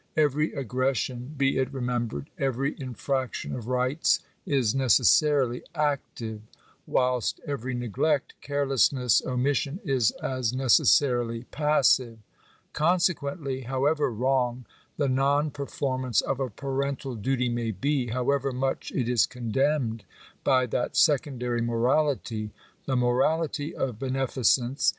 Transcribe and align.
Every 0.17 0.51
aggression, 0.53 1.35
be 1.37 1.59
it 1.59 1.71
remembered— 1.71 2.31
every 2.49 2.75
infraction 2.79 3.53
of 3.53 3.67
rights,] 3.67 4.19
is 4.47 4.73
necessarily 4.73 5.61
active; 5.75 6.41
whilst 6.87 7.39
every 7.45 7.75
neglect, 7.75 8.33
carelessness, 8.41 9.21
omis 9.21 9.45
l 9.47 9.53
sion, 9.53 9.79
is 9.83 10.09
as 10.19 10.53
necessarily 10.53 11.43
passive. 11.51 12.17
Consequently, 12.73 13.61
however 13.61 14.11
wrong! 14.11 14.65
the 14.97 15.07
non 15.07 15.51
performance 15.51 16.21
of 16.21 16.39
a 16.39 16.49
parental 16.49 17.13
duty 17.13 17.47
may 17.47 17.69
be— 17.69 18.07
however 18.07 18.51
much 18.51 18.91
it 18.93 19.07
is 19.07 19.27
condemned 19.27 20.03
by 20.43 20.65
that 20.65 20.97
secondary 20.97 21.61
morality— 21.61 22.49
the 22.87 22.95
morality 22.95 23.75
of 23.75 23.99
be 23.99 24.09
neficence 24.09 24.79
(pp. 24.79 24.89